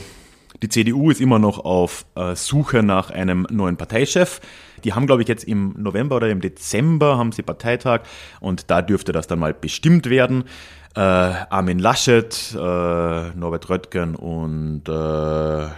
die 0.62 0.68
CDU 0.68 1.10
ist 1.10 1.20
immer 1.20 1.38
noch 1.38 1.58
auf 1.58 2.04
äh, 2.16 2.34
Suche 2.34 2.82
nach 2.82 3.10
einem 3.10 3.46
neuen 3.50 3.76
Parteichef. 3.76 4.40
Die 4.84 4.92
haben, 4.92 5.06
glaube 5.06 5.22
ich, 5.22 5.28
jetzt 5.28 5.44
im 5.44 5.74
November 5.78 6.16
oder 6.16 6.28
im 6.28 6.40
Dezember 6.40 7.16
haben 7.16 7.32
sie 7.32 7.42
Parteitag 7.42 8.02
und 8.40 8.70
da 8.70 8.82
dürfte 8.82 9.12
das 9.12 9.26
dann 9.26 9.38
mal 9.38 9.54
bestimmt 9.54 10.08
werden 10.10 10.44
äh, 10.94 11.00
Armin 11.00 11.78
Laschet, 11.78 12.54
äh, 12.54 12.56
Norbert 12.58 13.68
Röttgen 13.68 14.16
und 14.16 14.88
äh, 14.88 15.68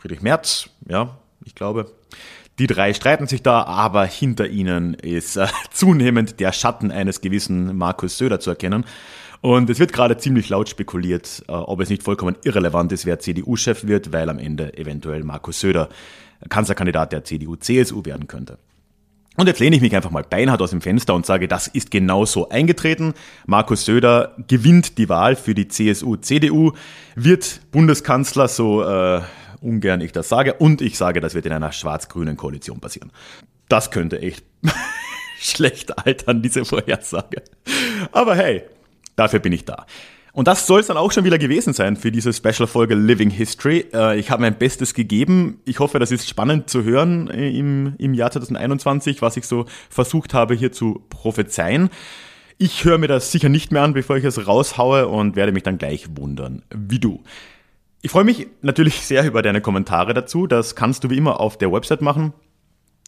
Friedrich 0.00 0.22
Merz, 0.22 0.68
ja, 0.88 1.16
ich 1.44 1.54
glaube. 1.54 1.92
Die 2.58 2.66
drei 2.66 2.94
streiten 2.94 3.26
sich 3.26 3.42
da, 3.42 3.64
aber 3.64 4.06
hinter 4.06 4.48
ihnen 4.48 4.94
ist 4.94 5.36
äh, 5.36 5.46
zunehmend 5.70 6.40
der 6.40 6.52
Schatten 6.52 6.90
eines 6.90 7.20
gewissen 7.20 7.76
Markus 7.76 8.18
Söder 8.18 8.40
zu 8.40 8.50
erkennen. 8.50 8.84
Und 9.42 9.68
es 9.68 9.78
wird 9.78 9.92
gerade 9.92 10.16
ziemlich 10.16 10.48
laut 10.48 10.68
spekuliert, 10.68 11.44
äh, 11.48 11.52
ob 11.52 11.80
es 11.80 11.90
nicht 11.90 12.02
vollkommen 12.02 12.36
irrelevant 12.44 12.92
ist, 12.92 13.06
wer 13.06 13.18
CDU-Chef 13.18 13.84
wird, 13.86 14.12
weil 14.12 14.28
am 14.28 14.38
Ende 14.38 14.76
eventuell 14.76 15.22
Markus 15.24 15.60
Söder 15.60 15.88
Kanzlerkandidat 16.48 17.12
der 17.12 17.24
CDU-CSU 17.24 18.04
werden 18.04 18.26
könnte. 18.26 18.58
Und 19.36 19.46
jetzt 19.46 19.60
lehne 19.60 19.76
ich 19.76 19.82
mich 19.82 19.94
einfach 19.94 20.10
mal 20.10 20.22
beinhart 20.22 20.62
aus 20.62 20.70
dem 20.70 20.80
Fenster 20.80 21.14
und 21.14 21.26
sage, 21.26 21.46
das 21.46 21.66
ist 21.66 21.90
genau 21.90 22.24
so 22.24 22.48
eingetreten. 22.48 23.12
Markus 23.46 23.84
Söder 23.84 24.34
gewinnt 24.48 24.96
die 24.96 25.08
Wahl 25.08 25.36
für 25.36 25.54
die 25.54 25.68
CSU-CDU, 25.68 26.72
wird 27.14 27.60
Bundeskanzler, 27.70 28.48
so 28.48 28.82
äh, 28.82 29.20
ungern 29.60 30.00
ich 30.00 30.12
das 30.12 30.28
sage. 30.28 30.54
Und 30.54 30.80
ich 30.80 30.96
sage, 30.96 31.20
das 31.20 31.34
wird 31.34 31.44
in 31.44 31.52
einer 31.52 31.72
schwarz-grünen 31.72 32.36
Koalition 32.36 32.80
passieren. 32.80 33.12
Das 33.68 33.90
könnte 33.90 34.20
echt 34.20 34.44
schlecht 35.38 35.98
altern, 35.98 36.40
diese 36.40 36.64
Vorhersage. 36.64 37.42
Aber 38.12 38.36
hey, 38.36 38.62
dafür 39.16 39.40
bin 39.40 39.52
ich 39.52 39.66
da. 39.66 39.86
Und 40.36 40.48
das 40.48 40.66
soll 40.66 40.80
es 40.80 40.88
dann 40.88 40.98
auch 40.98 41.12
schon 41.12 41.24
wieder 41.24 41.38
gewesen 41.38 41.72
sein 41.72 41.96
für 41.96 42.12
diese 42.12 42.30
Special-Folge 42.30 42.94
Living 42.94 43.30
History. 43.30 43.86
Äh, 43.94 44.18
ich 44.18 44.30
habe 44.30 44.42
mein 44.42 44.58
Bestes 44.58 44.92
gegeben. 44.92 45.62
Ich 45.64 45.78
hoffe, 45.78 45.98
das 45.98 46.12
ist 46.12 46.28
spannend 46.28 46.68
zu 46.68 46.84
hören 46.84 47.30
äh, 47.30 47.48
im, 47.48 47.94
im 47.96 48.12
Jahr 48.12 48.30
2021, 48.30 49.22
was 49.22 49.38
ich 49.38 49.46
so 49.46 49.64
versucht 49.88 50.34
habe 50.34 50.54
hier 50.54 50.72
zu 50.72 51.02
prophezeien. 51.08 51.88
Ich 52.58 52.84
höre 52.84 52.98
mir 52.98 53.08
das 53.08 53.32
sicher 53.32 53.48
nicht 53.48 53.72
mehr 53.72 53.80
an, 53.80 53.94
bevor 53.94 54.18
ich 54.18 54.24
es 54.24 54.46
raushaue 54.46 55.08
und 55.08 55.36
werde 55.36 55.52
mich 55.52 55.62
dann 55.62 55.78
gleich 55.78 56.06
wundern, 56.18 56.64
wie 56.68 56.98
du. 56.98 57.22
Ich 58.02 58.10
freue 58.10 58.24
mich 58.24 58.46
natürlich 58.60 59.06
sehr 59.06 59.24
über 59.24 59.40
deine 59.40 59.62
Kommentare 59.62 60.12
dazu. 60.12 60.46
Das 60.46 60.76
kannst 60.76 61.02
du 61.02 61.08
wie 61.08 61.16
immer 61.16 61.40
auf 61.40 61.56
der 61.56 61.72
Website 61.72 62.02
machen 62.02 62.34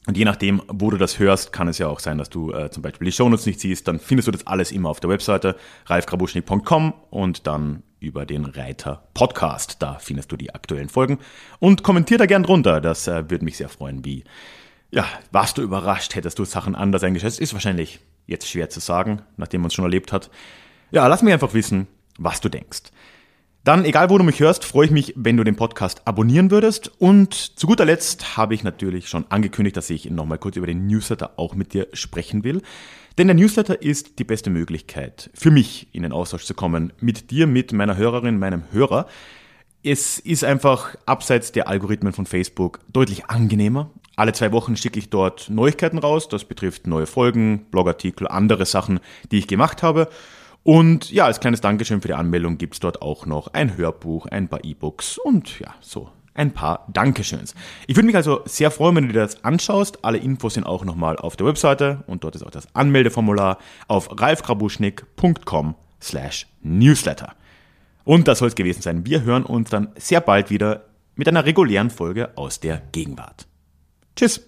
Und 0.07 0.17
je 0.17 0.25
nachdem, 0.25 0.62
wo 0.69 0.90
du 0.90 0.97
das 0.97 1.19
hörst, 1.19 1.52
kann 1.52 1.69
es 1.69 1.78
ja 1.78 1.88
auch 1.88 2.00
sein, 2.00 2.17
dass 2.17 2.31
du 2.31 2.52
äh, 2.52 2.71
zum 2.71 2.83
Beispiel 2.83 3.07
die 3.07 3.12
Shownotes 3.12 3.45
nicht 3.45 3.61
siehst. 3.61 3.88
Dann 3.88 3.99
findest 3.99 4.28
du 4.28 4.33
das 4.33 4.47
alles 4.47 4.73
immer 4.73 4.88
auf 4.88 5.00
der 5.00 5.11
Webseite 5.11 5.57
ralfgrabuschnik.com 5.87 6.95
und 7.11 7.47
dann 7.47 7.83
über 8.00 8.25
den 8.25 8.45
Reiter 8.45 9.09
Podcast. 9.12 9.83
Da 9.83 9.99
findest 9.99 10.33
du 10.33 10.37
die 10.37 10.55
aktuellen 10.55 10.88
Folgen. 10.88 11.19
Und 11.59 11.83
kommentier 11.83 12.17
da 12.17 12.26
gern 12.26 12.43
drunter. 12.43 12.81
Das 12.81 13.07
äh, 13.07 13.31
würde 13.31 13.45
mich 13.45 13.57
sehr 13.57 13.69
freuen. 13.69 14.05
Wie, 14.05 14.25
ja, 14.90 15.05
warst 15.31 15.59
du 15.59 15.62
überrascht? 15.62 16.14
Hättest 16.14 16.38
du 16.38 16.45
Sachen 16.45 16.75
anders 16.75 17.02
eingeschätzt? 17.02 17.40
Ist 17.40 17.52
wahrscheinlich 17.52 18.00
jetzt 18.26 18.49
schwer 18.49 18.71
zu 18.71 18.81
sagen, 18.81 19.23
nachdem 19.37 19.62
man 19.62 19.69
es 19.69 19.75
schon 19.75 19.85
erlebt 19.85 20.12
hat. 20.12 20.31
Ja, 20.90 21.07
lass 21.07 21.23
mich 21.23 21.33
einfach 21.33 21.55
wissen, 21.55 21.87
was 22.19 22.40
du 22.40 22.49
denkst. 22.49 22.85
Dann, 23.69 23.85
egal 23.85 24.09
wo 24.09 24.17
du 24.17 24.25
mich 24.25 24.41
hörst, 24.41 24.65
freue 24.65 24.87
ich 24.87 24.91
mich, 24.91 25.13
wenn 25.15 25.37
du 25.37 25.45
den 25.45 25.55
Podcast 25.55 26.01
abonnieren 26.07 26.51
würdest. 26.51 26.91
Und 26.99 27.35
zu 27.35 27.67
guter 27.67 27.85
Letzt 27.85 28.39
habe 28.39 28.55
ich 28.55 28.65
natürlich 28.65 29.11
schon 29.11 29.27
angekündigt, 29.29 29.77
dass 29.77 29.91
ich 29.91 30.09
nochmal 30.09 30.39
kurz 30.39 30.57
über 30.57 30.67
den 30.67 30.87
Newsletter 30.87 31.33
auch 31.37 31.55
mit 31.55 31.75
dir 31.75 31.87
sprechen 31.93 32.45
will. 32.45 32.63
Denn 33.19 33.27
der 33.27 33.37
Newsletter 33.37 33.83
ist 33.83 34.19
die 34.21 34.25
beste 34.25 34.49
Möglichkeit 34.49 35.29
für 35.35 35.51
mich 35.51 35.89
in 35.93 36.03
den 36.03 36.13
Austausch 36.13 36.47
zu 36.47 36.55
kommen 36.55 36.95
mit 37.01 37.31
dir, 37.31 37.47
mit 37.47 37.75
meiner 37.75 37.99
Hörerin, 37.99 38.39
meinem 38.39 38.63
Hörer. 38.73 39.07
Es 39.83 40.19
ist 40.19 40.45
einfach 40.45 40.97
abseits 41.05 41.53
der 41.53 41.69
Algorithmen 41.69 42.15
von 42.15 42.25
Facebook 42.25 42.81
deutlich 42.91 43.27
angenehmer. 43.27 43.91
Alle 44.17 44.33
zwei 44.33 44.51
Wochen 44.51 44.79
schicke 44.79 44.99
ich 44.99 45.11
dort 45.11 45.51
Neuigkeiten 45.51 45.99
raus. 45.99 46.31
Das 46.31 46.45
betrifft 46.45 46.87
neue 46.87 47.07
Folgen, 47.07 47.67
Blogartikel, 47.71 48.29
andere 48.29 48.65
Sachen, 48.65 48.99
die 49.31 49.37
ich 49.37 49.47
gemacht 49.47 49.83
habe. 49.83 50.09
Und 50.69 51.11
ja, 51.11 51.25
als 51.25 51.41
kleines 51.41 51.63
Dankeschön 51.63 52.03
für 52.03 52.09
die 52.09 52.15
Anmeldung 52.15 52.59
gibt's 52.59 52.79
dort 52.79 53.01
auch 53.01 53.25
noch 53.25 53.55
ein 53.55 53.79
Hörbuch, 53.79 54.27
ein 54.27 54.49
paar 54.49 54.63
E-Books 54.63 55.17
und 55.17 55.59
ja, 55.61 55.75
so 55.81 56.11
ein 56.35 56.53
paar 56.53 56.85
Dankeschöns. 56.93 57.55
Ich 57.87 57.97
würde 57.97 58.05
mich 58.05 58.17
also 58.17 58.43
sehr 58.45 58.71
freuen, 58.71 58.95
wenn 58.97 59.07
du 59.07 59.15
dir 59.15 59.21
das 59.21 59.43
anschaust. 59.45 60.05
Alle 60.05 60.19
Infos 60.19 60.53
sind 60.53 60.65
auch 60.65 60.85
nochmal 60.85 61.17
auf 61.17 61.37
der 61.37 61.47
Webseite 61.47 62.05
und 62.07 62.23
dort 62.23 62.37
ist 62.37 62.43
auch 62.43 62.51
das 62.51 62.69
Anmeldeformular 62.75 63.57
auf 63.87 64.21
ralfgrabuschnick.com 64.21 65.75
slash 66.03 66.47
newsletter. 66.61 67.33
Und 68.05 68.29
das 68.29 68.41
soll 68.41 68.49
es 68.49 68.55
gewesen 68.55 68.83
sein. 68.83 69.07
Wir 69.07 69.23
hören 69.23 69.45
uns 69.45 69.71
dann 69.71 69.89
sehr 69.97 70.21
bald 70.21 70.51
wieder 70.51 70.85
mit 71.15 71.29
einer 71.29 71.47
regulären 71.47 71.89
Folge 71.89 72.37
aus 72.37 72.61
der 72.61 72.83
Gegenwart. 72.93 73.47
Tschüss! 74.17 74.48